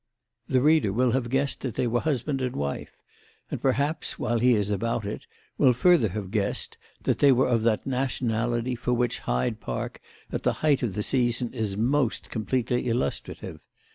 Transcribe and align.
The 0.47 0.61
reader 0.61 0.91
will 0.91 1.11
have 1.11 1.29
guessed 1.29 1.59
that 1.61 1.75
they 1.75 1.85
were 1.85 1.99
husband 1.99 2.41
and 2.41 2.55
wife; 2.55 2.97
and 3.51 3.61
perhaps 3.61 4.17
while 4.17 4.39
he 4.39 4.55
is 4.55 4.71
about 4.71 5.05
it 5.05 5.27
will 5.59 5.73
further 5.73 6.07
have 6.07 6.31
guessed 6.31 6.79
that 7.03 7.19
they 7.19 7.31
were 7.31 7.47
of 7.47 7.61
that 7.61 7.85
nationality 7.85 8.73
for 8.75 8.93
which 8.93 9.19
Hyde 9.29 9.59
Park 9.59 10.01
at 10.31 10.41
the 10.41 10.53
height 10.65 10.81
of 10.81 10.95
the 10.95 11.03
season 11.03 11.53
is 11.53 11.77
most 11.77 12.31
completely 12.31 12.87
illustrative. 12.87 13.61